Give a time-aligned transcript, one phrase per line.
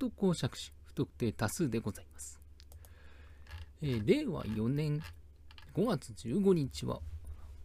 [0.00, 2.40] と公爵種不特定多数でございます。
[3.82, 5.00] えー令和4年
[5.74, 7.00] 5月15日は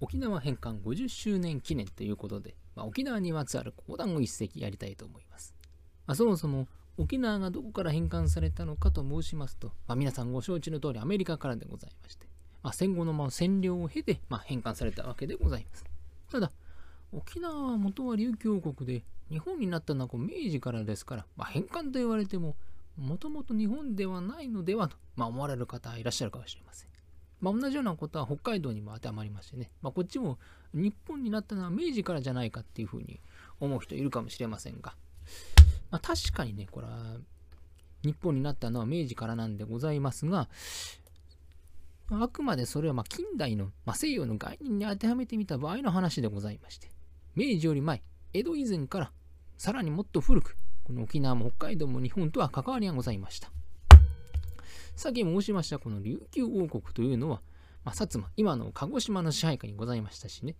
[0.01, 5.55] 沖縄返還50周年記念ということで、まあ、沖縄にまつわる講談を一席やりたいと思います。
[6.05, 6.67] まあ、そもそも
[6.97, 12.27] 沖縄がどこから返還されたのかと申しますと、まあ、皆さんご承知の通りアメリカからでございまして、
[12.61, 15.85] まあ、戦後のまあ占領を経て、まあ、返還されたわけでございます。
[16.31, 16.51] ただ、
[17.11, 22.55] 沖縄は元は琉球王国で、日本になったのはこう明治からですから、まあ、返還と言われても、
[22.97, 26.89] もともと日本ではないのではと、まあ、思われる方いらっしゃるかもしれません。
[27.41, 30.39] まあ、同じようなことは北海道にも当てはまりましてね、まあ、こっちも
[30.73, 33.19] 日本になったのは明治からじゃないかっていうふうに
[33.59, 34.95] 思う人いるかもしれませんが、
[35.91, 37.17] まあ、確かにね、これは
[38.03, 40.47] 日本になったのは明治からなんでございますが、
[42.11, 46.89] あくまでそれはま近代の、ま、西洋の概念に当てはめてみた場合の話でございまして、
[47.35, 48.03] 明治より前、
[48.35, 49.11] 江戸以前から
[49.57, 53.49] さらにもっと古く、この沖縄も北海道も日本とは関わりがございました。
[54.97, 57.41] さっき申しましたこの琉球王国というのは、
[57.85, 60.57] まあ、薩摩、今の鹿児島の支配下にございましたしね、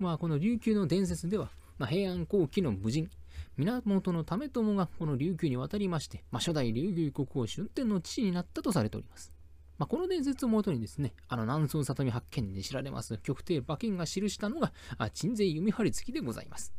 [0.00, 3.08] まあ、この琉球の伝説では、まあ、平安後期の武人、
[3.56, 9.32] 源の為朝がこの琉球に渡りまして、まあ、初代琉球国王春天の父になったとされております。
[9.78, 14.72] まあ、この伝説をもとにですね、あの南宋里見八犬で知られます極帝馬券が記したのが、
[15.12, 16.72] 鎮西弓張付きでございます。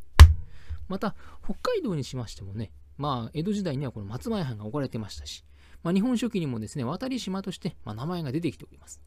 [0.88, 5.44] また、北海道にしましてもね、まあ、江戸時代にはこの松前藩が置かれてましたし、
[5.84, 9.02] まあ、日本書紀にもですね、渡り島として、まあ、名前が出てきております。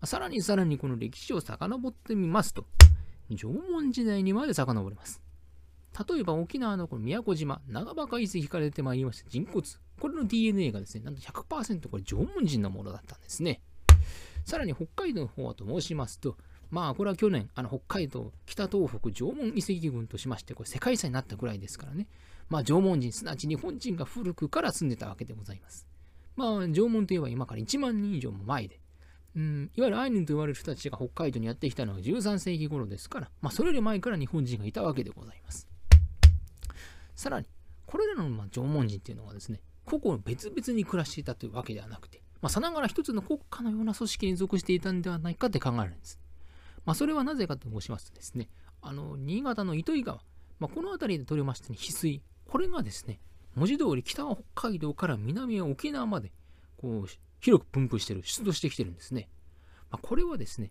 [0.00, 2.66] まあさらにさらにこの歴史を遡ってみますと、
[3.30, 5.22] 縄文時代にまで遡ります。
[6.08, 9.66] 例えば沖縄のこの宮古島、長場遺跡から出てまいりました人骨。
[9.98, 13.60] これの DNA がですね、なんと100%これ縄文人のものだったんですね。
[14.44, 16.36] さらに北海道の方はと申しますと、
[16.70, 22.06] まあこれは去年、あの北海道北東北縄文遺跡群としまして、これ世界遺産になったぐらいですからね。
[22.48, 25.86] まあ縄文人、すなわち日本人が古くから住んでたわけでございます。
[26.36, 28.80] まあ縄文といえば今から1万人以上も前で、
[29.36, 35.68] うん、いわゆるアイヌと言われる人たちが北海道にやってきたのは13世紀頃ですから、まあそれより前から日本人がいたわけでございます。
[37.14, 37.46] さらに、
[37.86, 46.20] これらのま縄文人っていうのはですね、個々別々に暮らしていたというわけではなくて、まあ、さながら一つの国家のような組織に属していたんではないかって考えるんです。
[46.88, 48.48] まあ、それはなぜかと申しますとですね、
[48.80, 50.22] あの、新潟の糸魚川、
[50.58, 53.20] まあ、この辺りで取れまして、ね、翡翠、これがですね、
[53.54, 56.32] 文字通り北は北海道から南は沖縄まで、
[56.78, 57.06] こう、
[57.40, 59.28] 広く分布してる、出土してきてるんですね。
[59.90, 60.70] まあ、これはですね、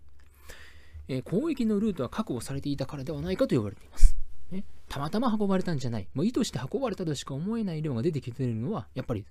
[1.06, 4.16] えー交易のルートは確保されていたからではないかと言われています。
[4.50, 9.24] ね、たまたま運ばれたんじゃない、もう意図して運ばれたとしか思えない量が出てきてるのは、やっぱり、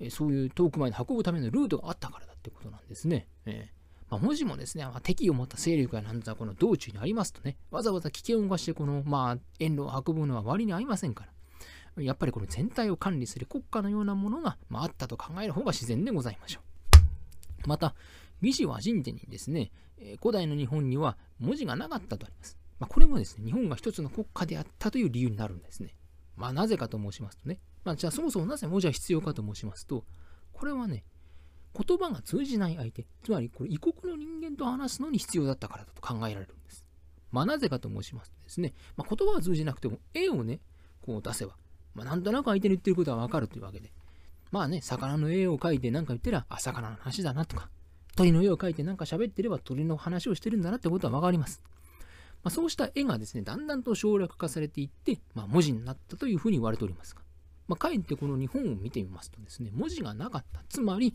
[0.00, 3.26] えーそういう遠くまで運ぶためのルートがあったからだってことなんですね。
[3.46, 3.75] えー
[4.08, 11.26] まあ、もしもですね、まあ、敵を持った勢力がなんだこの道中にありますとね、わざわざ危険を冒してこの、まあ、遠路を運ぶのは割に合いませんか
[11.96, 16.60] ら、やっぱりこの全体を管理する国家のようなものが、まあ、あったと考える方が自然でございましょ
[17.64, 17.68] う。
[17.68, 17.94] また、
[18.42, 19.72] 魏志倭人伝にですね、
[20.20, 22.58] 古代の日本には文字がなかったとあります。
[22.78, 25.96] まあ、これもですね、日本が一つの国家であったという理由になるんですね。
[26.36, 30.04] まあ、なぜかと申しますとね、まあ、じゃあそもそもなぜ文字は必要かと申しますと、
[30.52, 31.04] これはね、
[31.76, 36.84] 言葉が通じない相手、つまりこれ異国の人間と話すのに必要だったからだと考えられるんです。
[37.30, 40.60] まあ、なぜかと申しますとですね、まあ、言葉は通じなくても絵をね、
[41.02, 41.56] こう出せば、
[41.94, 43.92] まあ、なんとなく相手の言ってることはわかるというわけで、
[44.52, 47.68] まあね、魚の絵を描いて何か言ってりゃ、あ、魚の話だなとか、
[48.16, 51.62] 鳥の絵を描いて何か喋ってれば鳥の話をしてるんだなってことはわかります。
[52.42, 57.22] まあ、そうした絵がですね、だんだんと省略化されていって、まあ、文字になったというふうに言われておりますが、
[57.68, 60.62] まあ、かえってこの日本を見てみますとですね、文字がなかった。
[60.68, 61.12] つまり、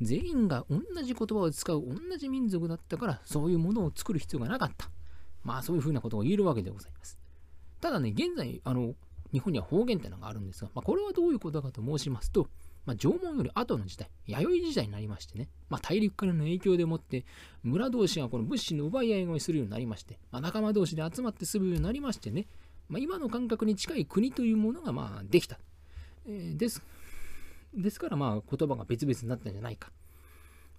[0.00, 4.90] 全員が同じ言葉を使う同じ民族だったから、そういうものを作る必要がなかった。
[5.44, 7.18] まあ、そういうふうなことを言えるわけでございます。
[7.80, 8.94] ただね、現在、あの、
[9.32, 12.48] 日本には方言ってのがあるんですが、まあ、これはどういうことかと申しますと、
[12.84, 17.24] まあ、縄文より後の時代、弥生時代になりましてね、まあ、大陸からの影響でもって、
[17.62, 22.46] 村同士がこの物資の奪い合いをするようになりまして、まあ、仲間同士で集まって住むようになりましてね、
[22.88, 25.58] まあ、今の感覚に近い国というものがまあできた。
[26.26, 26.82] えーです。
[27.74, 29.90] ですからまあ言葉が別々になったんじゃないか。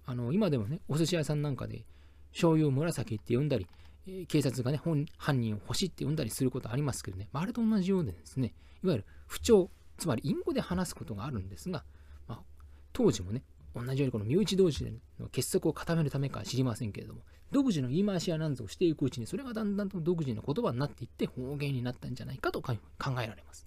[0.04, 1.84] あの今でもね、お寿司屋さんなんかで
[2.32, 3.66] 醤油を紫って呼んだり、
[4.06, 11.84] え警察がね、本犯人を星って呼んだりすることありますけどね、まあ、あれと同じようでですね、いわゆる不調、つまり隠語で話すことがあるんですが、
[12.26, 12.40] まあ、
[12.92, 13.42] 当時もね、
[13.74, 17.20] 同じようにこの身内同士での結束を固めるためか知りませんけれども、
[17.52, 22.74] 独自の言い回しやなんぞをしていくうちに、それがだんだんと独自の言葉になっていって方言になったんじゃないかと考
[23.22, 23.66] えられます。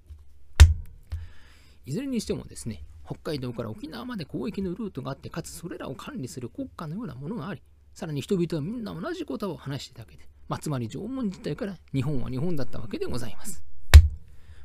[1.86, 7.62] いずれにしてもですね、北海道から沖縄まで交易のルートがあって、かつそれらを管理する国家のようなものがあり、
[7.94, 13.64] さらに人々はみんな同じ言葉を話していたわけで、まあ、つまり縄文時代から日本は日本だったわけでございます。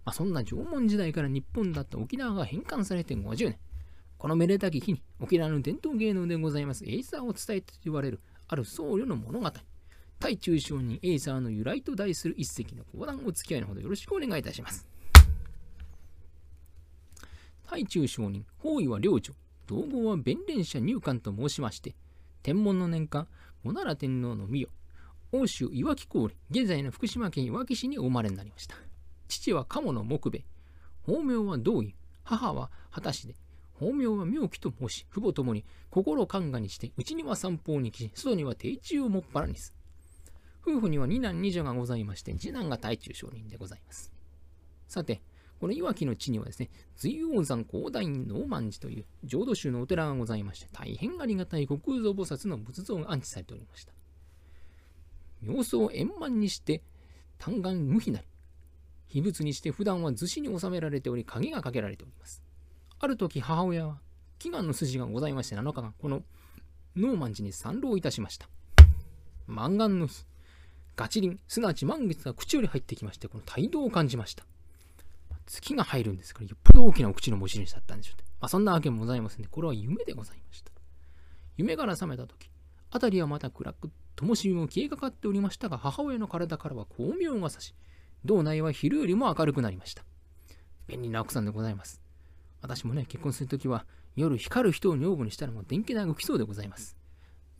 [0.04, 3.58] まあ、そんな縄文時代から日本だった沖縄が返還されて50年。
[4.18, 9.50] このめでたき日に沖縄の伝統芸能でございますエイサーを伝えたと言われるある僧侶の物語。
[10.18, 14.86] 対中小人エイサーの由来と題する一席の講談お付き合いのほどよろしくお願いいたします。
[17.70, 19.32] 対中小人、方位は領女、
[19.68, 21.94] 道後は弁連者入管と申しまして、
[22.42, 23.28] 天文の年間、
[23.62, 24.66] 小奈良天皇の御代、
[25.30, 28.74] 欧州いわき郡、現在の福島県いわき市にお生まれになりました。
[29.28, 30.44] 父は鴨の木兵衛、
[31.02, 31.94] 法名は道義、
[32.24, 33.36] 母は果たしで、
[33.74, 39.72] 法名は妙気と申し、父母ともに心を勘がにして、うちには散歩に来し、外には定中をもっぱらにす。
[40.66, 44.12] 夫婦には二男二女がございまして、次男が大中上人でございます。
[44.88, 45.22] さて、
[45.60, 53.92] このいわきの地にはですね、随王山広大院の万寺という浄土宗のお寺がございまして、大変ありがたい国空蔵菩薩の仏像が安置されておりました。
[55.42, 56.82] 妙相円満にして、
[57.38, 58.26] 単眼無比なり、
[59.08, 62.42] 秘仏にして普段は図紙に収められており、鍵がかけられております。
[63.02, 63.98] ある時母親は
[64.38, 66.22] 祈願の筋がございまして7日間この
[66.96, 68.46] ノーマン寺に参籠いたしました
[69.46, 70.26] 満願の日
[70.96, 74.44] ガチリンすなわち満月が口より入ってきましてこの態度を感じました
[75.50, 76.32] 月が入るんです。
[76.32, 80.70] からよっぽど大きなお口の持ち主だったんでしょうね、まあ、そんなわけもございませんで、これは夢でございました。
[81.56, 82.50] 夢から覚めた時
[82.90, 87.74] 辺りはまた暗く灯火も消えかかっておりましたが母親の体からは光明が差し
[88.24, 90.04] 道内は昼よりも明るくなりました。
[90.86, 92.02] 便利な奥さんでございます。
[92.60, 93.86] 私もね、結婚するときは、
[94.16, 96.96] 夜光る人を女房にしたらもう電気代が来そうでございます。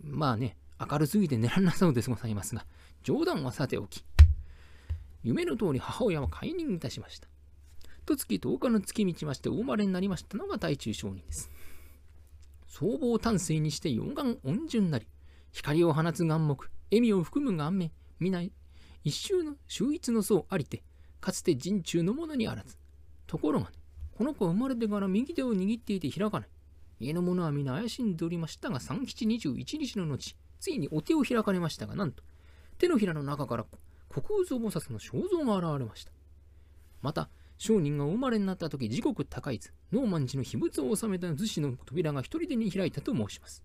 [0.03, 2.67] まあね、明るすぎて寝られなそうですございますが、
[3.03, 4.05] 冗談はさておき、
[5.23, 7.30] 夢の通り母親は解任いたしました。
[8.05, 11.51] と月10日の月道ましてお生まれになりましたのが大中商人です。
[12.67, 15.07] 僧帽丹水にして四眼温順なり、
[15.53, 16.57] 光を放つ眼目、
[16.91, 18.43] 笑みを含む眼目、皆
[19.03, 20.83] 一周の秀逸の層ありて、
[21.21, 22.77] かつて人中のものにあらず。
[23.27, 23.77] ところがね、
[24.17, 26.49] この子は生まれてから右手を握っていて開かない。
[27.01, 32.23] 家の者は皆怪しんでおりましたが、三吉21日の後、ついにお手を開かれましたが、なんと、
[32.79, 33.65] 手のひらの中から
[34.11, 36.13] 国空蔵菩薩の肖像が現れました。
[37.01, 37.31] また、
[37.61, 43.63] 商人がお生まれになった時、時刻高い図、ノーマン寺の秘仏を収めた逗子の扉が一人でに開いたと申します。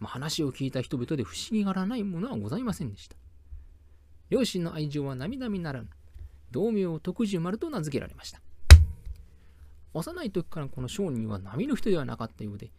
[0.00, 3.16] まあ、話を聞いた人々で不思議がらないものはございませんでした。
[4.30, 5.88] 両親の愛情は涙々ならぬ、
[6.50, 8.40] 同名を徳寿丸と名付けられました。
[9.92, 12.70] 幼い時からこの商人は波の人ではなかったようで、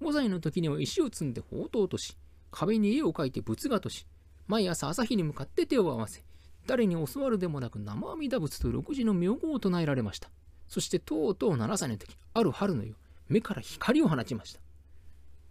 [0.00, 2.16] 5歳の時には石を積んで宝刀とし、
[2.52, 4.06] 壁に絵を描いて仏画とし、
[4.46, 6.22] 毎朝朝日に向かって手を合わせ、
[6.66, 10.30] 誰に教わるでもなく生阿弥陀仏と六時の名号を唱えられました。
[10.68, 12.96] そしてとうとう7歳の時、ある春の夜、
[13.28, 14.60] 目から光を放ちました。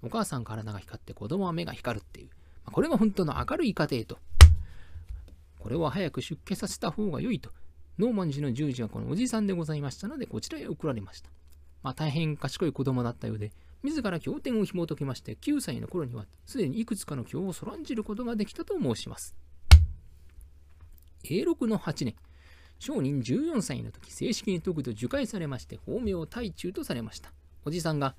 [0.02, 2.30] お母さん体が光って子供は目が光るっていう、
[2.66, 4.18] これが本当の明るい家庭と、
[5.60, 7.52] これは早く出家させた方が良いと
[8.00, 11.30] ノーマン寺の従事はこのおじさんでございましたので、こちらへ送られました。
[11.84, 13.52] まあ、大変賢い子供だったようで、
[13.84, 19.36] 自ら経典を紐解きまして、9歳の頃にはすでにいくつかの経をそらんじることができたと申します。
[21.24, 22.16] 永禄の8年、
[22.80, 27.32] 商人14歳の時、正式に解くと受戒されまして、法名を大中とされました。
[27.66, 28.16] おじさんが、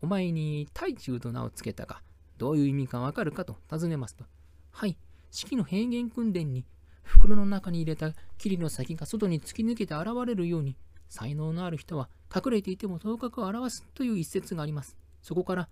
[0.00, 2.00] お前に大中と名を付けたが、
[2.36, 4.24] どういう意味かわかるかと尋ねますと、
[4.70, 4.96] はい、
[5.30, 6.64] 式の平原訓練に
[7.02, 10.76] 袋の中に入れた霧の先が外に突き抜けて現れるように、
[11.08, 14.96] 才能のある人は隠れていても頭角を表すという一節があります。
[15.22, 15.68] そこから、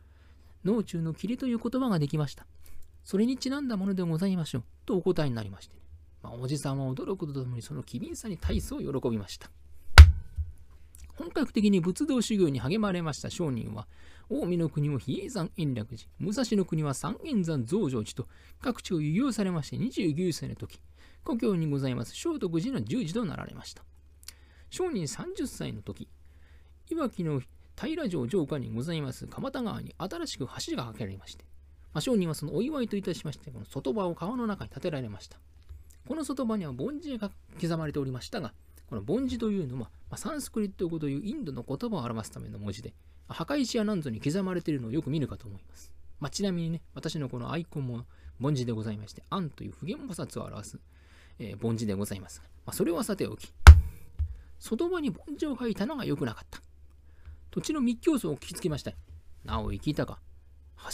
[0.64, 2.46] 脳中の霧という言葉ができました。
[3.04, 4.64] それにちなんだものでございましょう。
[4.84, 5.80] とお答えになりまして、ね、
[6.26, 9.48] まあ、おじさんは驚くとともにその機敏さに大層喜びました。
[11.14, 13.86] 本格的に仏道修行に励まれました商人は、
[14.28, 18.28] 近江の国を比叡山延暦寺、武蔵の国は三円山増上寺と
[18.60, 20.80] 各地を輸入されまして29歳の時、
[21.24, 23.84] 故郷にございます聖徳寺の十字となられました。
[24.68, 26.08] 商人30歳の時、
[26.90, 27.40] いわきの
[27.80, 31.44] 平城城下にございます蒲田川に新しく橋が架けられまして、
[31.94, 35.38] まあ、商人はそのお祝いといたしまして、この外場を川の中に建てられました。
[36.06, 38.52] この外場には梵字が刻まれておりましたが、
[38.88, 42.92] この梵字というのは、ま、サンスクリット語というインドの言葉を表すための文字で、
[43.28, 45.92] 墓石や何ぞに刻まれているのをよく見るかと思います。
[46.20, 48.04] まあ、ちなみにね、私のこのアイコンも
[48.40, 50.78] 梵字でございまして、アンという普賢菩薩を表す
[51.38, 53.52] えー、凡字でございます、まあ、それはさておき、
[54.58, 56.60] 外場に凡字を書いたのが良くなかった。
[57.50, 58.92] 土地の密教層を聞きつけました。
[59.44, 60.18] なお、聞いたか。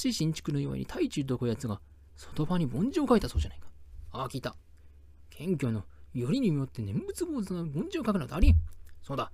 [0.03, 1.81] 橋新築のように太中とこやつが
[2.17, 3.67] 外場に凡字を書いたそうじゃないか。
[4.13, 4.55] ああ、聞いた。
[5.43, 5.85] 謙虚の
[6.15, 8.55] よりによって念仏坊主が凡字を書くのだありん。
[9.03, 9.33] そうだ。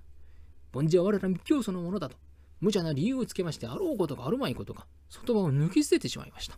[0.73, 2.17] 凡字は我ら密教祖のものだと。
[2.59, 6.57] 無茶な理由をつけまして、あろうことかあるまいことか、外場を抜き捨ててしまいました。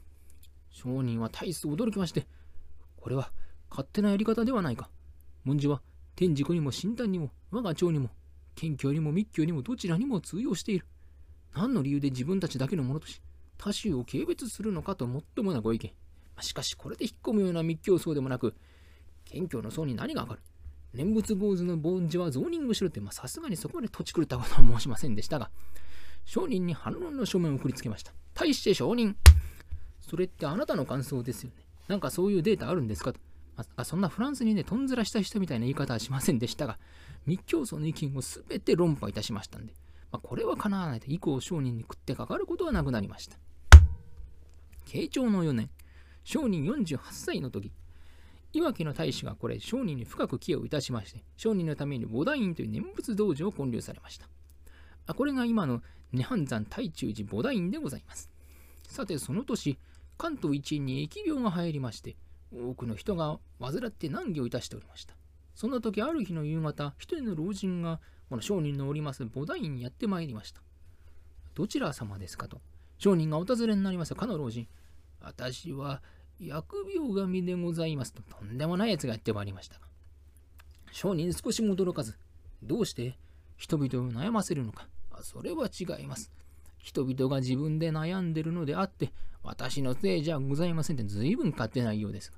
[0.70, 2.26] 商人は大層驚きまして、
[2.98, 3.32] これは
[3.70, 4.90] 勝手なやり方ではないか。
[5.44, 5.82] 文字は、
[6.16, 8.10] 天竺にも新丹にも我が町にも
[8.56, 10.86] 謙虚にも密教にもどちらにも通用している。
[11.54, 13.22] 何の理由で自分たちだけのものとし、
[13.58, 15.92] 他州を軽蔑するのかともっともなご意見。
[16.40, 18.56] しかしこれで引っ込むような密教僧でもなく、
[19.32, 20.42] 謙虚の僧に何がわかる？
[20.94, 25.50] 念仏坊主の凡事はゾーニングしろって、さすがにそこまで土地狂ったことは申しませんでしたが、
[26.26, 28.12] 商人に反論の書面を送りつけました。
[28.34, 29.16] 対して証人
[30.02, 31.64] それってあなたの感想ですよね。
[31.88, 33.20] なんかそういうデータあるんですかと。
[33.76, 36.78] あそんなフランスにね、とんずらした人みたいな言い方はしませんでしたが、
[37.26, 39.74] 密教僧の意見をすべて論破いたしましたんで、
[40.12, 43.38] まあ、これはかなわないと以降商人に食ってかかることはなくなりました。
[44.86, 45.70] 慶長の4年、
[46.24, 47.72] 商人48歳の時、
[48.54, 54.28] 岩木の大使がこれ、商人に深く寄与いたしまして、商人のために菩提院という念仏道場を建立されました。
[55.08, 55.82] あこれが今の
[56.14, 58.30] 涅槃山大中寺菩提院でございます。
[58.84, 59.78] さて、その年、
[60.18, 62.18] 関東一円に疫病が入りまして、
[62.54, 65.16] 多くの人が患って難儀をいたしておりました。
[65.56, 70.62] その時、ある日の夕方、一人の老人が、この商人のおります菩提院にやってまいりました。
[71.54, 72.62] どちら様ですかと。
[72.98, 74.68] 商人がお尋ねになりますかの老人。
[75.22, 76.02] 私は
[76.42, 76.64] 疫
[76.96, 79.82] 病神でございますと、とんでもない奴がやってまいりましたが。
[80.92, 82.18] 商人少しも驚かず、
[82.64, 83.16] どうして
[83.58, 84.88] 人々を悩ませるのか。
[85.22, 86.32] それは違います。
[86.80, 92.38] 人々が自分で悩んでるのであって、私のせいじゃございませんって随分勝手ないようですが。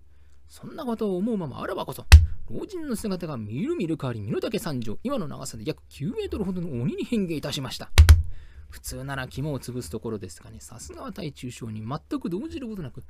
[0.50, 2.05] そんなことを思うままあらばこそ、
[2.51, 7.89] 老人の姿がみるみる変わり、身の丈三丈、今の長さで約9メートルほどの鬼に変形いたしました。
[8.69, 13.03] 普通なら肝を潰すところですがね、さすがは大中小に全く動じることなく、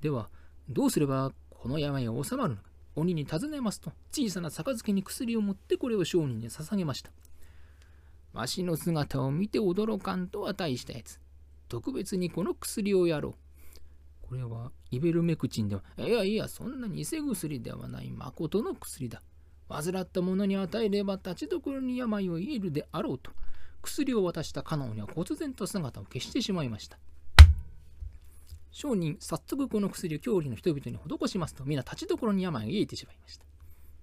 [0.00, 0.28] では、
[0.68, 2.68] どうすればこの病が収まるのか。
[2.94, 7.10] 鬼に尋ねますと、小さな杯に薬を持ってこれを商人に捧げました。
[8.32, 11.20] わしの姿を見て驚かんとは大したやつ。
[11.68, 13.34] 特別にこの薬をやろう。
[14.28, 19.22] これはイベルメクチンでは、いやいや、そんな偽薬ではない、誠の薬だ。
[19.68, 23.30] 患った者に与えれば立ちどころに病を癒えるであろうと、
[23.82, 26.98] 薬を渡したカノンには忽然と姿を消してしまいました。
[28.70, 33.44] 商人、早速この薬を郷里の人々に施しますと、皆立ちどころに病が癒えてしまいました。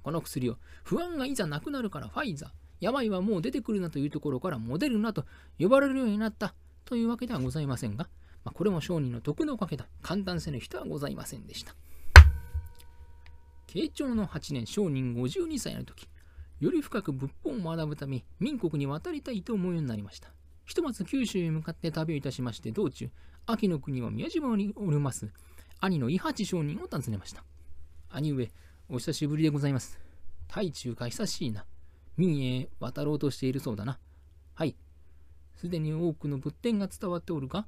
[0.03, 5.25] この薬を、不安がいざなくなるからファイザー、病はもう出てくるなというところからモデルナと
[5.59, 6.53] 呼ばれるようになった
[6.83, 8.09] というわけではございませんが、
[8.43, 9.87] まあ、これも商人の徳のおかげだ。
[10.01, 11.75] 簡単せぬ人はございませんでした。
[13.67, 16.07] 慶長の8年、商人52歳の時、
[16.59, 20.29] より深く仏法を学ぶため、民国に渡りたいと思うようになりました。
[20.65, 23.09] ひとまず九州へ向かって旅をいたしまして、道中、
[23.47, 25.27] 秋の国は宮島におります、
[25.79, 27.43] 兄の伊八商人を訪ねました。
[28.09, 28.49] 兄上、
[28.89, 29.99] お久しぶりでございます。
[30.47, 31.63] 大中か久しいな。
[32.17, 33.99] 民へ渡ろうとしているそうだな。
[34.55, 34.75] はい。
[35.57, 37.67] すでに多くの仏典が伝わっておるか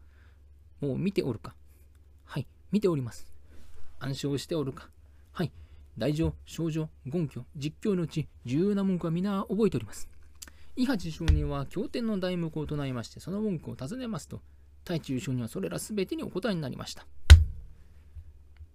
[0.82, 1.54] もう見ておるか
[2.26, 3.28] はい、見ております。
[4.00, 4.90] 暗唱しておるか
[5.32, 5.52] はい。
[5.96, 10.10] 大乗、症状、言挙、実況のうち重要な文句は皆覚えております。
[10.76, 14.42] 伊八上人は経典の題目を唱えまして、その文句を尋ねますと、
[14.88, 17.06] 大中将人はそれらすべてにお答えになりました。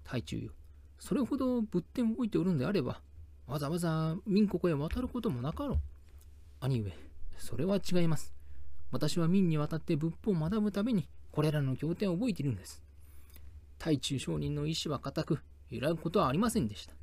[0.04, 0.52] 大中よ、
[0.98, 3.00] それほど仏典を置いておるんであれば、
[3.46, 5.78] わざわざ民国へ渡ることもなかろう。
[6.60, 6.92] 兄上、
[7.38, 8.34] それは違います。
[8.90, 12.82] 私は民に渡って仏法を学ぶために、これらの経典を覚えているんです。
[13.78, 15.38] 大中商人の意志は固く、
[15.70, 16.94] 揺らぐことはありませんでした。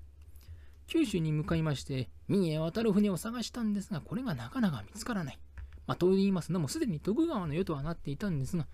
[0.86, 5.40] 九州に向かいまして、民へ渡る船を探したんですが、これがなかなか見つからない。
[5.88, 8.68] まあ、と言いますのも、すでに徳川の世とはなっていたんですが、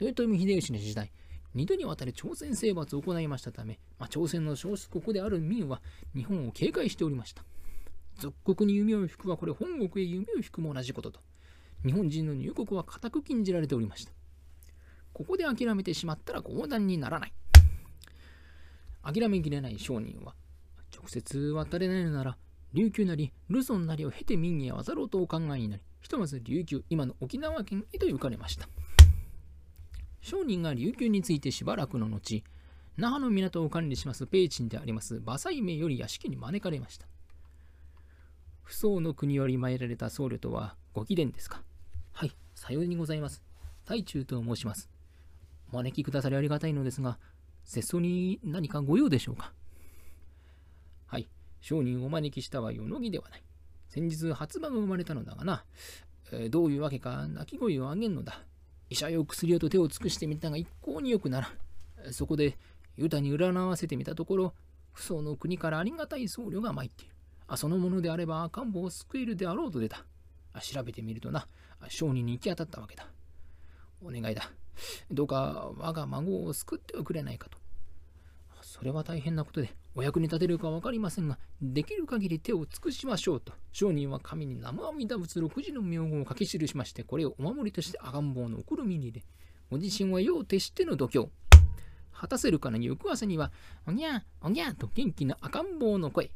[0.00, 1.12] 豊臣秀吉の時代、
[1.54, 5.82] 二度にわたり朝鮮征伐を行いましたため、まあ、朝鮮の少数国である民は
[6.14, 7.44] 日本を警戒しておりました。
[8.18, 11.20] 属国に弓を引くはこれ本国へ弓を引くも同じことと、
[11.84, 14.12] 日本人の入国は固く禁じられておりました。
[15.12, 17.32] ここで諦めてしまったら講談にならない。
[19.02, 20.34] 諦めきれない商人は、
[20.94, 22.38] 直接渡れないのなら、
[22.72, 28.68] 琉球なり、ルソンなりを経て民へ渡ろうとお考えになり、ひとまず琉球、今の沖縄県へと行かれました。
[30.22, 32.42] 商人が琉球についてしばらくの後、
[32.96, 37.06] 那覇の港を管理しますペイチンであります馬祭名より屋敷に招かれました。
[38.62, 41.62] 不相の国より参られた僧侶とはご貴殿ですか？
[42.12, 43.42] はい、さようにございます。
[43.84, 44.88] 大中と申します。
[45.72, 47.18] お招きくださりありがたいのですが、
[47.64, 49.52] 節操に何かご用でしょうか？
[51.06, 51.28] はい、
[51.60, 53.42] 商人をお招きしたはよのぎではない。
[53.88, 55.64] 先日初馬が生まれたのだがな、
[56.30, 58.40] えー、どういうわけか泣き声を上げんのだ。
[58.92, 62.12] 医者用薬屋と手を尽くしてみたが一向によくならん。
[62.12, 62.58] そこで、
[62.96, 64.54] ユタに占わせてみたところ、
[64.92, 67.14] 不相の国からありがたい僧侶が参っている。
[67.48, 70.04] あそのものであれば赤ん坊を救えるであろうと出た。
[70.60, 71.48] 調べてみるとな、
[71.88, 73.06] 商人に行き当たったわけだ。
[74.04, 74.52] お願いだ。
[75.10, 77.61] どうか我が孫を救ってはくれないかと。
[78.72, 89.26] それは大変なことで、お役に立てるか分かりませんが、できる限り手を尽くしましょうと、商人は神に生阿弥陀仏六時の名号を書き記しまして、これをお守りとして赤ん坊の送る身に入れ、
[89.70, 91.28] ご自身は世を徹しての度胸。
[92.14, 93.52] 果たせるかな翌朝には、
[93.86, 96.30] おにゃおにゃと元気な赤ん坊の声。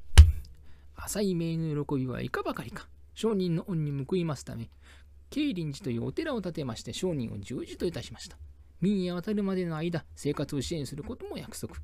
[0.94, 2.86] 浅い命の喜びはいかばかりか。
[3.14, 4.68] 商人の恩に報いますため、
[5.30, 8.36] 慶林寺というお寺を建てまして商人を従事といたしました。
[8.82, 11.76] 民へ渡るまでの間、生活を支援することも約束。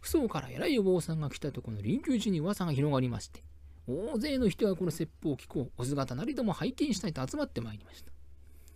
[0.00, 3.42] 不相から偉いお坊さんが来たとこの臨宮寺に噂が広がりまして、
[3.88, 8.10] 大勢の人がこの説法を聞こう、お姿なりとも拝見したいと集まってまいりました。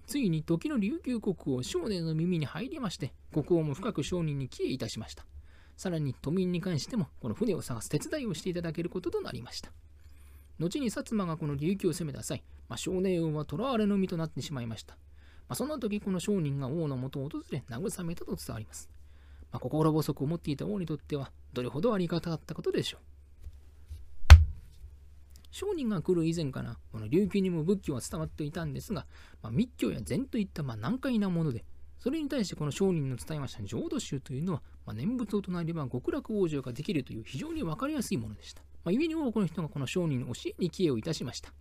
[0.07, 5.25] ついに時の琉球国王少年の耳に入りまして、国王も深く商人に帰依いたしました。
[5.77, 9.73] さらに都民に関しても、この船を探す手伝いをしていただけることとなりました。
[10.59, 14.95] 後に薩摩がこの琉球を攻めた際、まあ、少年王は囚われの身となってしまいました。
[15.49, 18.91] まあ、その時この商人が王のもとを訪れ慰めたと伝わります。
[19.53, 23.01] まあ、心細く思っていた王にとってはどれほどありがたかったことでしょう。
[25.51, 29.07] 商人が来る以前からこの琉球にも仏教は伝わっていたんですが、
[29.43, 31.65] まあ、密教や禅といったま難解なもので
[32.01, 38.63] それに対してこの商人の伝えました浄土宗というのは、ま念仏を唱えれば極楽往生ができるという非常に分かりやすいものでした。
[38.85, 41.53] まあ、故に多くの人がこの商人の教えに帰依をいたしました。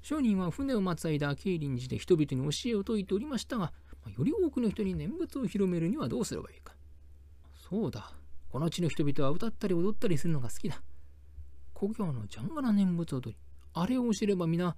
[0.00, 3.74] 商人は船を待つ間、慶林寺で人々に教えを説いておりましたが、
[4.10, 6.74] より多くの人に念仏を広めるにはどうすればいいか。
[7.68, 8.12] そうだ、
[8.48, 10.82] この地の人々は歌ったり踊ったりするのが好きだ。
[11.74, 13.36] 故郷のジャンガラ念仏踊り、
[13.74, 14.76] あれを知れば皆、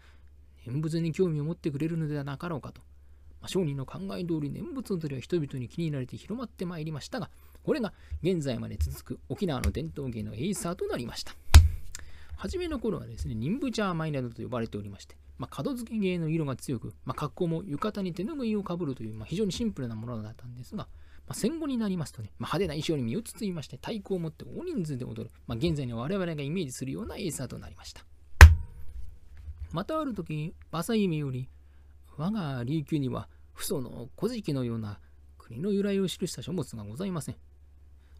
[0.66, 2.82] 念仏に興味を持ってくれるのではなかろうかと。
[3.40, 7.30] まあ、商人の考え通り念仏踊りは人々に気に入られて広まってまいりましたが、
[7.62, 11.34] これが現在まで続く沖縄の伝統芸のエイサーとなりました。
[12.36, 20.86] 初めの頃はですね、ニンブチャーマイなどと呼ばれておりまして、まあ、角付け芸の色が強く、まあ、格好も浴衣に手ぬぐいをかぶるという、まあ、非常にシンプルなものだったんですが、
[21.26, 28.04] まあ、戦後になりますとね、まあ、派手な衣装に身を包みまして太鼓を持って大人数で踊る、まあ、現在の我々がイメージするようなエーサーとなりました。
[29.72, 31.48] またある時、正夢より、
[32.18, 34.98] 我が琉球には、父祖の古事記のような
[35.38, 37.36] 国の由来を記した書物がございません。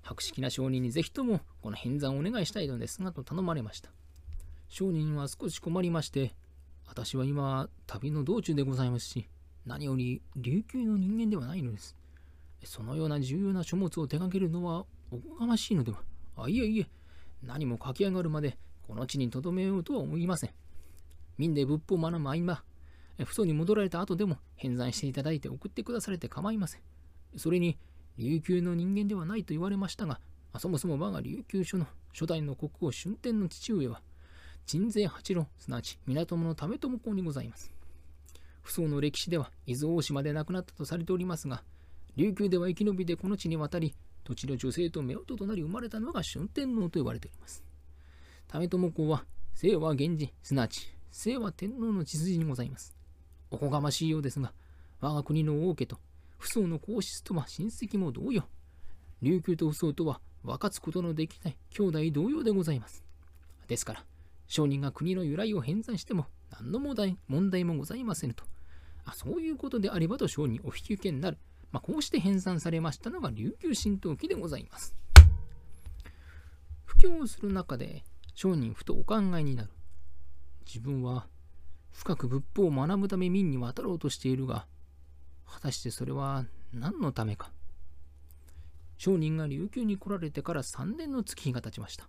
[0.03, 3.91] 博識な商人にぜひともこの返残をお願いしたいのですがと頼まれました。
[4.69, 6.35] 商人は少し困りまして、
[6.91, 9.29] 私は今、旅の道中でございますし、
[9.65, 11.95] 何より琉球の人間ではないのです。
[12.65, 16.03] そのような重要な書物を手掛けるのはおこがましいのでは。
[16.37, 16.89] あ、いえいえ、
[17.45, 20.51] 何も書き上がるまでこの地に留めようとは思いません。
[21.39, 22.65] 民で仏法を学ぶ合間、
[23.25, 26.81] 父祖に戻られた後でも返済していただいて送ってくだされて構いません。
[27.37, 27.79] それに、
[28.19, 30.19] 琉球の人間ではないと言われましたが、
[30.59, 34.03] そもそも我が琉球書の初代の国王春天の父上は、
[34.71, 37.73] 鎮西八郎、すなわち港の為朝公にございます。
[38.63, 41.65] 不相の歴史では伊豆大島で亡くなったとされておりますが、
[42.15, 47.65] 琉球では生き延びてこの地に渡り、土地の女性と夫婦となり生まれたのが春天皇と呼ばれております。
[48.47, 49.25] 為朝公は、
[49.59, 52.95] 清和源氏、すなわち清和天皇の血筋にございます。
[53.51, 54.53] おこがましいようですが、
[55.01, 55.99] 我が国の王家と
[56.39, 58.45] 不相の皇室とは親戚も同様。
[59.21, 63.03] 琉球と不相とは分かつことのできない兄弟同様でございます。
[63.67, 64.05] ですから、
[64.51, 68.45] 商人が国の由来を編纂しても何の問題問題もございませんと。
[69.05, 71.39] あそういうことであればと商人お引き受けになる。
[71.71, 74.97] まあ、こうして編纂されましたのが琉球新陶器でございます。
[76.85, 78.03] 布教をする中で
[78.35, 79.71] 商人ふとお考えになる。
[80.67, 81.29] 自分は
[81.93, 84.67] 深く仏法を学ぶため民に渡ろうとしているが、
[85.47, 87.53] 果たしてそれは何のためか。
[88.99, 92.09] 商人が琉球に来られてから3年の月日が経ちました。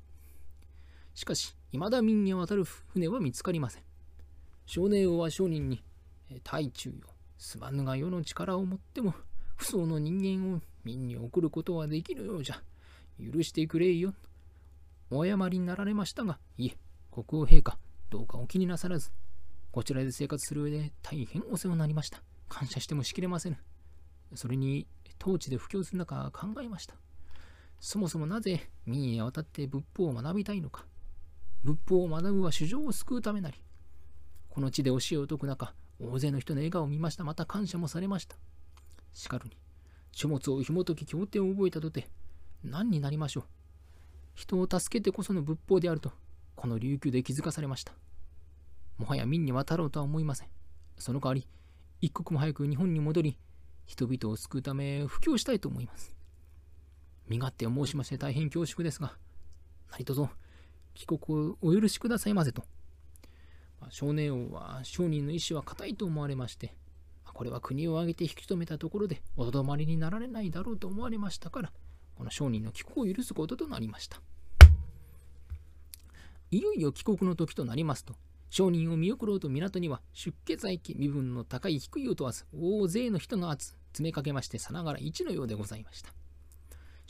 [1.14, 3.84] しかし、未だ民に渡る船は見つかりません。
[4.66, 5.84] 少年王は商人に、
[6.44, 6.96] 大中よ、
[7.38, 9.14] すまぬが世の力をもっても、
[9.58, 12.62] 不相の人間を民に送ることはできるようじゃ。
[13.20, 14.14] 許してくれよ。
[15.10, 16.78] お謝りになられましたが、いえ、
[17.12, 17.78] 国王陛下、
[18.10, 19.12] どうかお気になさらず、
[19.72, 22.24] こちらで生活する上で大変お世話になりました。
[22.50, 23.58] 感謝してもしきれません。
[24.36, 24.88] それに、
[25.22, 26.96] 統治で布教する中考えました。
[27.80, 30.86] そもそもなぜ民へ渡って仏法を学びたいのか。
[31.64, 33.62] 仏法を学ぶは主情を救うためなり。
[34.50, 37.24] この地で教えを説く中、大勢の人の笑顔を見ました。
[37.24, 38.36] また感謝もされました。
[39.14, 39.58] しかるに、
[40.12, 42.10] 書物を紐解き経典を覚えたとて、
[42.64, 43.44] 何になりましょう。
[44.34, 46.12] 人を助けてこその仏法であると、
[46.56, 47.94] この琉球で気づかされました。
[48.98, 50.48] もはや民に渡ろうとは思いません。
[50.98, 51.48] その代わり、
[52.02, 53.38] 一刻も早く日本に戻り、
[53.86, 56.16] 人々を救うため布教したいと思います。
[57.28, 59.16] 身勝手を申しまして大変恐縮ですが、
[59.92, 60.28] 何卒
[60.94, 62.64] 帰国をお許しくださいませと。
[63.80, 66.76] ま少年王は商人の意志は固いと思われまして、
[67.26, 71.72] これは国を挙げて引き止めたところでおとどまりになられないだろうと思われましたから、
[72.16, 74.22] この商人の帰国を許すこととなりました。
[76.52, 78.16] いよいよ帰国の時となりますと、
[78.50, 86.14] 商人を見送ろうと港には出家在家身分の高い低いを問わず大勢の人が集詰めかけましてさながら一のようでございました。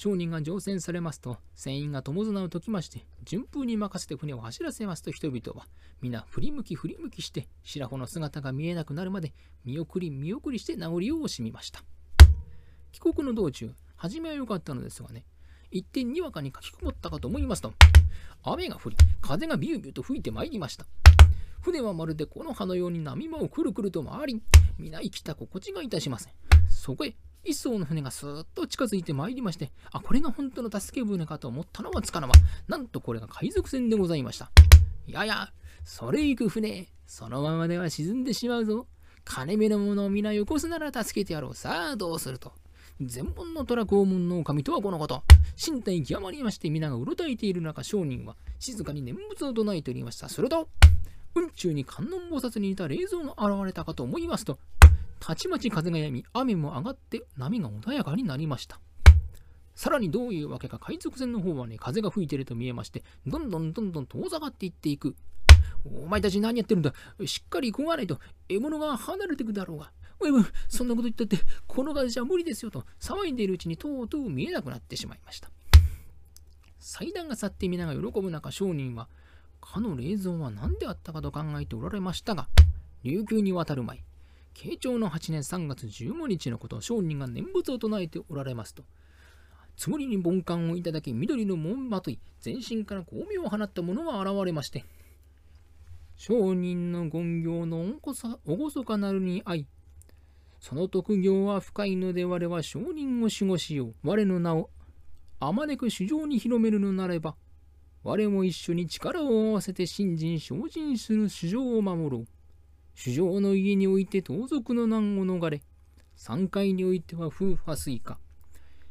[0.01, 5.67] 商人が乗船されますと船員が友綱を解きまして順風に任せて船を走らせますと人々は
[6.01, 9.31] 皆振り向き振り向きして白穂の姿が見えなくなるまで
[9.63, 11.83] 見送り見送りして名残を惜しみました。
[12.91, 15.23] 帰国の道中、初めは良かったのですがね、
[15.69, 17.71] 一点にわかに書きこもったかと思いますと、
[18.43, 20.87] 雨が降り、風がビュービューと吹いてまいりました。
[21.61, 24.41] 船はまるでこの葉のように波間をくるくると回り、
[24.79, 26.33] 皆生きた心地がいたしません。
[26.69, 32.33] そこへ、一艘の船がスーッと近づいてまいりまして、あ、これが本当の助け舟かと思ったのはつかの間、
[32.67, 34.51] なんとこれが海賊船でございました。
[35.07, 35.51] いやや、
[35.83, 38.87] それ行く船、そのままでは沈んでしまうぞ。
[39.23, 41.55] 金目のものを皆よこすなら助けてやろう。
[41.55, 42.53] さあ、どうすると。
[42.99, 45.23] 全本の虎公門の神とはこのこと。
[45.57, 50.29] 身体極まりまして皆がうろたえている中、商人は静かに念仏を唱えておりました。
[50.29, 50.69] すると、
[51.33, 54.59] 雲中に観音菩薩に似た霊像が現れたかと思いますと、
[55.23, 58.79] たちまち風が止み、雨も上がって波が穏やかになりました。
[59.75, 65.15] さらにどういうわけか海賊船の方はね、風が吹いてると見えまして、どんどんどんどん遠ざかっていっていく。
[65.85, 66.93] お前たち何やってるんだ？
[67.25, 69.91] しっかり食わないと獲物が離れてくだろうが。
[70.19, 70.31] おい
[70.67, 75.51] そんなこと言ったって、この風じゃ無理ですよと騒いでいるうちにとうとう見えなくなってしまいました。
[76.79, 79.07] 祭壇が去って皆が喜ぶ中、商人は、
[79.61, 82.47] かの霊像は何であったかと考えておられましたが、
[83.03, 84.03] 琉球に渡る前、
[84.53, 88.83] 慶長の8年3月15日のこと商人が念仏を唱えておられますと、
[89.77, 94.85] つもりに凡感をいただき、緑の門まとい、全身から光明を放った者が現れまして、
[96.17, 97.95] 商人の権行の
[98.45, 99.65] おごそかなるに愛、
[100.59, 103.95] その特業は深いので我は商人を守護しよう。
[104.03, 104.69] 我の名を
[105.39, 107.35] あまねく主上に広めるのなれば、
[108.03, 112.27] 我も一緒に力を合わせて新人精進する主上を守ろう。
[113.03, 115.63] 主上の家において盗賊の難を逃れ、
[116.15, 118.19] 三階においては風破水化。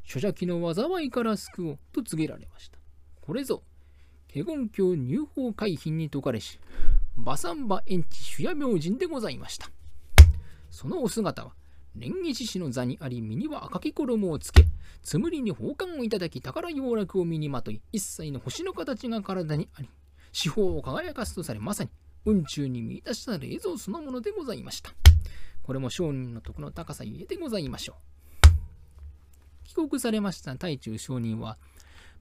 [0.03, 2.79] 諸邪気の災いから救おうと告げられました。
[3.20, 3.62] これぞ、
[4.35, 6.59] 華厳教入法海浜に説かれし、
[7.16, 9.70] 馬三馬延地主夜明神でございました。
[10.73, 11.53] そのお姿は、
[11.94, 14.64] 蓮華獅子の座にあり身には赤き衣をつけ
[15.05, 19.88] つむりに宝冠をいただき宝洋楽を身にまとい一切の星の形が体にあり
[20.33, 21.90] 四方を輝かすとされまさに
[22.27, 24.93] 宇宙に見出した冷蔵そのものでございました
[25.63, 27.95] これも商人の徳の高さゆえでございましょ
[28.45, 31.57] う帰国されました大中商人は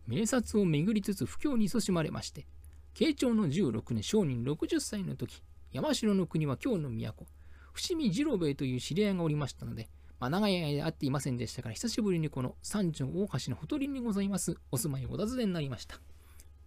[0.07, 2.45] 名察を巡りつつ不況に勤しまれまして
[2.93, 7.25] 慶長の16年商人60歳の時山城の国は京の都
[7.73, 9.87] 伏見次郎兵衛という知り合いがおりましたので、
[10.19, 15.99] まあ、長い間会っていませんでしたから、久しぶりにこの三条大橋のほとりにございます、お住まいをお尋ねになりました。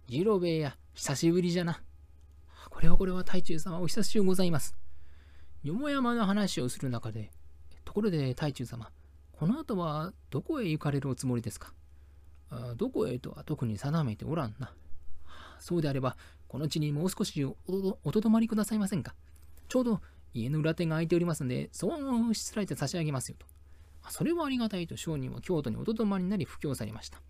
[0.07, 1.81] 次郎兵衛や、久しぶりじゃな。
[2.73, 4.75] これはこれは太中様、お久しゅうございます。
[5.63, 7.31] よも山の話をする中で、
[7.85, 8.89] ところで太中様、
[9.31, 11.71] この後はどこへ行かれるおつもりですか？
[12.49, 14.73] あどこへとは特に定めておらんな。
[15.59, 17.55] そうであれば、この地にもう少しお
[18.11, 19.13] とどまりくださいませんか？
[19.69, 20.01] ちょうど
[20.33, 23.45] 家の裏手が空いておりますので、そうしつらえて差し上げますよと。
[24.09, 27.21] それはありがたいと商人は京都におとどまりになり布教されました。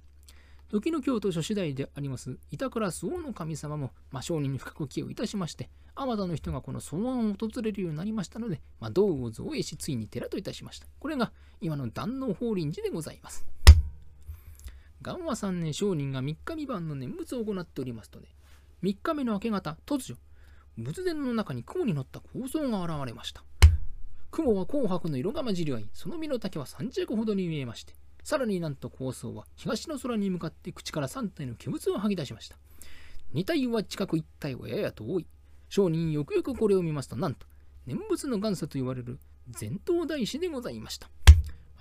[0.74, 10.88] 時の京都諸次第であります板倉周防の神様も、まあ、商人に深く寄与いたしまして、あまたの人がこの草案を訪れるようになりましたので、まあ、道を造営し、ついに寺といたしました。
[11.00, 11.32] これが
[11.62, 13.46] 今の壇能法輪寺でございます。
[15.04, 18.30] 元和3年商人が3日未晩の念仏を行っておりますとね、
[18.82, 20.18] 3日目の明け方、突如、
[20.80, 23.44] 仏殿の中に雲に乗った高僧が現れました。
[24.32, 32.58] 雲は紅白の色が混じり合い、その身の丈は3尺ほどに見えまして、さらになんと高僧は東の空に向かって口から3体の化物を吐き出しました。
[33.34, 35.28] 2体は近く1体はやや遠い。
[35.70, 37.48] 商人よくよくこれを見ますと、なんと、
[37.86, 39.20] 念仏の元祖と言われる
[39.60, 41.10] 前頭大師でございました。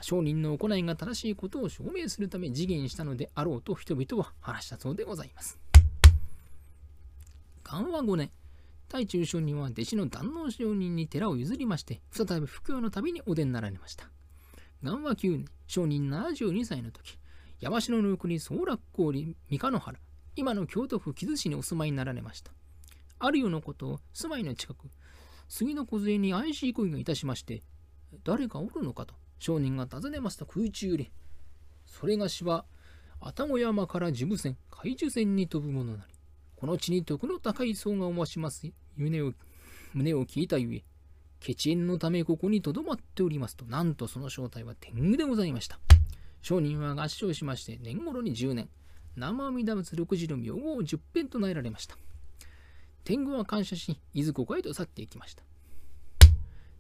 [0.00, 5.58] 商人の行いが正しいことを証明するため次元したのであろうと人々は話したそうでございます。
[7.62, 8.30] 元和5年、
[8.88, 14.10] 対中将人は弟子の壇能上人に寺を譲りまして、再び布教の旅にお出になられました。
[14.82, 17.16] 元和9年、商人72歳の時、
[17.60, 20.00] 山城の国総楽郡三日野原、
[20.34, 22.50] 今の京都府木津市にお住まいになられました。
[23.20, 24.88] あるようなことを住まいの近く、
[25.48, 27.62] 杉の梢に怪しい声がいたしまして、
[28.24, 31.12] 誰かおるのかと商人が尋ねますと空中より、
[31.86, 32.64] それがしは、
[33.20, 36.12] 愛宕山から樹部船、海樹船に飛ぶものなり、
[36.56, 38.66] この地に徳の高い層がおまします。
[38.96, 39.32] 胸を
[39.94, 40.84] 胸を聞いたゆえ、
[41.42, 45.78] ケチエンのためここにとどまっておりますと、なんとその正体は天狗でございました。
[46.40, 48.68] 商人は合唱しまして年頃に10年。
[49.16, 51.96] 生阿弥陀仏六時の名号を10編唱えられました。
[53.04, 55.42] 天狗は感謝し伊豆国へと去っていきました、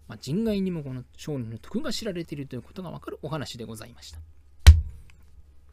[0.06, 4.20] まあ、人外にもこの商人の徳が知られているということがわかるお話でございました。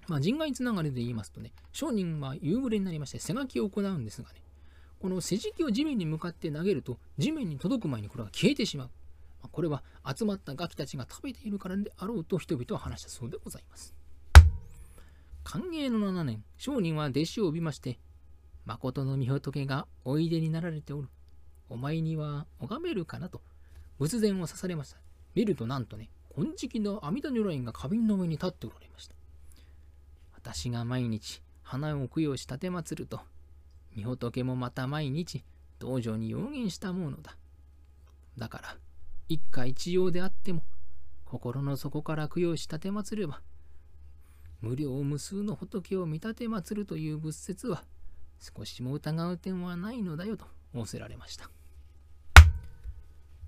[0.08, 4.41] まあ、人外つながりで言いますとね、商人は夕暮れになりまして背書きを行うんですがね、
[5.00, 8.90] この背敷きを地面に向かって投げると、地面に届く前にこれが消えてしまう。
[9.42, 13.96] ま、これは集まったガキたちが食べているからであろうと人々は話したそうでございます。
[15.46, 17.98] 寛永の7年、商人は弟子を呼びまして、
[18.66, 21.08] 誠の御仏がおいでになられておる。
[21.70, 23.42] お前には拝めるかなと、
[24.00, 24.98] 仏前を刺されました。
[25.34, 29.16] 見るとなんとね、金色の阿弥陀如来が花瓶の上に立っておられました。
[30.36, 33.22] 私が毎日花を供養し立てまつると、
[33.97, 35.43] 御仏もまた毎日
[35.80, 37.38] 道場に要言したものだ。
[38.38, 38.78] だから、
[39.28, 40.63] 一家一葉であっても、
[41.25, 43.41] 心の底から供養し立てまつれば、
[44.62, 47.84] 無料無数の仏を見立てまつるという仏説は、
[48.39, 51.49] 少しも疑う点はないのだよと仰せられました。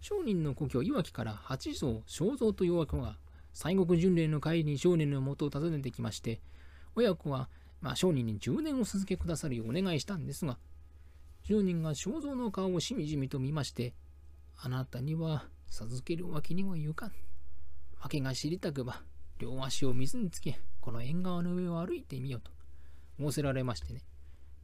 [0.02, 3.18] 商人の故郷いわきから八蔵正蔵という親子が
[3.54, 6.42] 西国巡礼の帰りに少年のもとを訪ねてきまして
[6.96, 7.50] 親子は、
[7.82, 10.58] まあ、商人に10年を続けくださるようお願いしたんですが、
[11.44, 13.94] 商人が肖像の顔をしみじみと見まして、
[14.58, 17.12] あなたには授けるわけにはいかん。
[18.00, 19.02] 訳が知りたくば、
[19.40, 22.52] 両足を水につけ、この縁側の上を歩いてみようと
[23.20, 24.02] 仰せられましてね、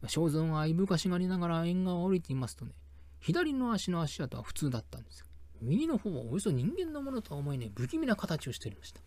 [0.04, 2.74] 肖像がいぶかしがりながら縁側を歩いていますとね、
[3.20, 5.26] 左の足の足跡は普通だったんです
[5.62, 9.02] 右の方はおよそ人間のものとは思えない不気味な形をしておりました。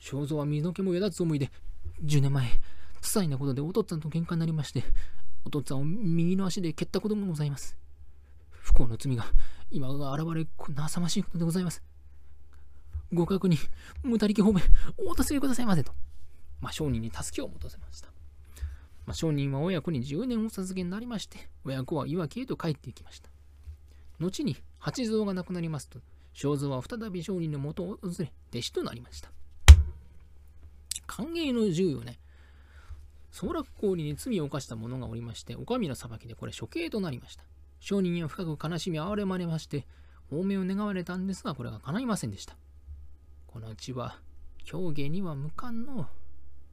[0.00, 1.50] 肖像は身の毛もよだつ思いで、
[2.04, 2.46] 10年前、
[3.02, 4.84] 些細なことでお父っつぁんと喧嘩になりまして、
[5.44, 7.76] お父っつぁんを右の足で蹴ったことがございます。
[8.50, 9.26] 不幸の罪が
[9.70, 11.82] 今が現れ、こんな浅ましいことでございます。
[13.12, 13.58] ご確認、
[14.02, 14.62] 無他力方面、
[14.96, 15.92] お助けくださいませと。
[16.60, 18.08] まあ、商人に助けを求めました。
[19.04, 23.30] まあ、商人は親子に10年お授けになりまして、親子はいわきへと帰っていきました。
[24.20, 25.98] 後に八蔵が亡くなりますと、
[26.34, 29.32] 正蔵は再び商人のもとを訪れ、弟子となりました。
[31.06, 32.16] 歓迎の14年、
[33.32, 37.44] 総楽氷に罪を犯した者がおりまして、お上の裁きでこれ処刑となりました。
[37.80, 39.86] 商人には深く悲しみ哀れまれまして、
[40.30, 42.56] 亡命を願われたんですが、これが叶いませんでした。
[43.46, 44.20] このうちは、
[44.64, 46.08] 狂言には無関の、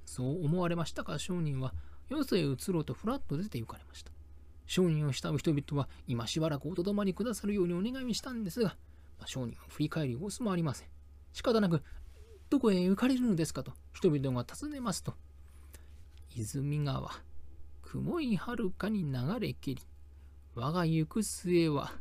[0.05, 1.73] そう思われましたが、商人は、
[2.11, 4.11] 余生へ移ろうとふらっと出て行かれました。
[4.65, 8.75] 商人を慕う人々は、今しばらくおとどまりくださるようにお願いしたんですが、
[9.17, 10.87] まあ、商人は振り返り様子もありません。
[11.31, 11.81] 仕方なく、
[12.49, 15.13] どこへ行かれるのですかと人々が尋ねますと、
[16.35, 17.11] 泉川、
[17.81, 19.81] 雲いはるかに流れきり、
[20.55, 21.91] 我が行く末は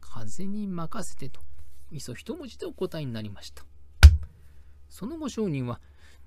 [0.00, 1.40] 風に任せてと、
[1.92, 3.64] いそ一文字でお答えになりました。
[4.88, 5.80] その後商人は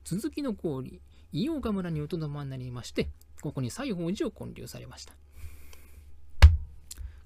[0.05, 3.09] 続きの氷、伊岡村におとどまになりまして、
[3.41, 5.13] ここに西宝寺を建立されました。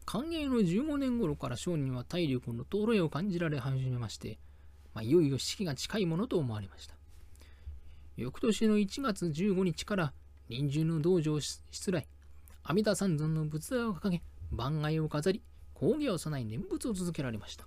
[0.06, 4.40] 寛永の15年頃から商人は体力の衰えを感じられ始めまして、
[4.94, 6.96] まあ、いよいよ式が近いものと思われました。
[8.18, 10.14] 翌年の1月15日から
[10.50, 12.08] 臨終の道場失礼、
[12.64, 15.42] 阿弥陀三尊の仏像を掲げ、番外を飾り、
[15.74, 17.66] 講義を備え念仏を続けられました。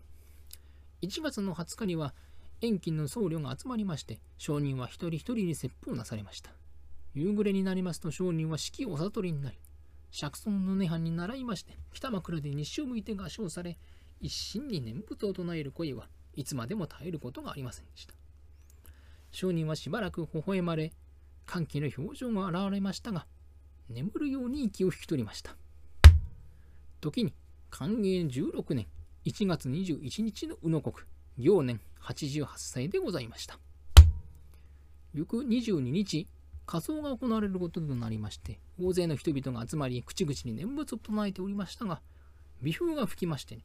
[1.03, 2.15] 1月の20日には、
[2.61, 6.51] 遠近の僧侶が集まりまして、商人は一人一人に説法なされました。
[7.15, 9.59] 夕暮れになりますと商人は式をお悟りになり、
[10.11, 13.79] 釈尊の涅槃に習いまして、北枕で日照向いて合唱され、
[14.21, 18.15] 一心に念仏を唱える声はいつまでも耐えることがありませんでした。
[19.31, 20.93] 商人はしばらく微笑まれ、
[21.47, 23.27] 歓喜の表情が現れましたが、
[23.89, 25.57] 眠るように息を引き取りました。
[27.01, 27.33] 時に、
[27.71, 28.87] 寛永16年
[29.25, 30.97] 1月21日の宇野国、
[31.39, 33.59] 行年88歳でございました。
[35.15, 36.27] 翌22日、
[36.67, 42.03] 仮装が行われることとなりまして、大勢の人々が集まり、口々に念仏を唱えておりましたが、
[42.63, 43.63] 微風が吹きましてね、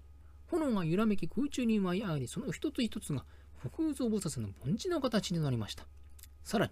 [0.48, 3.26] 炎が揺らめき空中に舞い上がり、その一つ一つが
[3.60, 5.86] 北空蔵菩薩の盆地の形になりました。
[6.44, 6.72] さらに、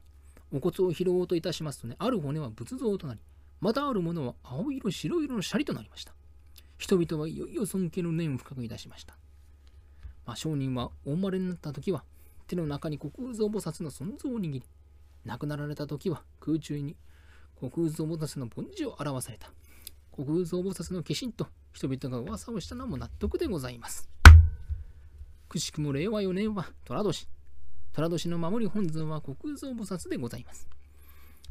[0.52, 3.20] お骨を拾おうといたしますとね、ある骨は仏像となり、
[3.62, 6.14] またあるものは青色、白色のシャリとなりました。
[6.78, 9.16] 人々はいよいよ尊敬の念を深くいたしました。
[10.26, 12.04] まあ、商人はお生まれになった時は、
[12.48, 14.64] 手の中に国空蔵菩薩の尊像を握り、
[15.26, 16.96] 亡くなられた時は空中に
[17.60, 19.52] 国空蔵菩薩の盆地を表された。
[20.12, 24.10] 国空蔵菩薩の化身と人々が噂をしたのも納得でございます。
[25.50, 27.28] くしくも令和4年は寅年。
[27.93, 30.67] 寅年の守り本尊は国蔵菩薩でございます。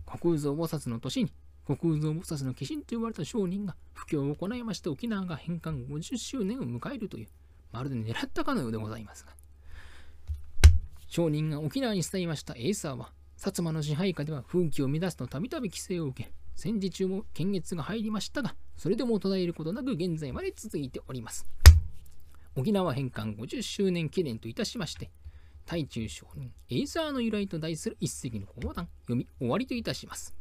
[0.07, 1.33] 国蔵菩薩の年に、
[1.67, 7.29] 国蔵菩薩の化身と呼ばれた商人が布教を行いまして沖縄が返還50周年を迎えるという、
[7.73, 9.33] まるで狙ったかのようでございますが。
[11.09, 21.47] 商人が沖縄に伝えましたエイサーは、薩摩の支配下では風紀を乱すとたびたび規制を受け、戦時中も検閲が入りましたが、それでも途絶えることなく現在まで続いております。
[22.57, 25.11] 沖縄返還50周年記念といたしまして、
[25.69, 30.38] 対中将人エイザーの由来と題する一石の講談読み終わりといたします。